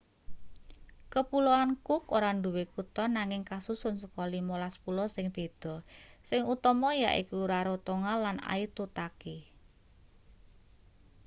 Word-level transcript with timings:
kepuloan 1.13 1.69
cook 1.87 2.03
ora 2.17 2.31
duwe 2.43 2.63
kutha 2.73 3.03
nanging 3.17 3.41
kasusun 3.51 3.95
saka 4.01 4.23
15 4.35 4.83
pulau 4.83 5.07
sing 5.15 5.27
beda 5.35 5.75
sing 6.29 6.41
utama 6.53 6.89
yaiku 7.03 7.39
rarotonga 7.51 8.13
lan 8.23 8.37
aitutaki 8.53 9.37